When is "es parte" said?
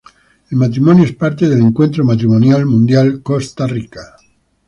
1.03-1.47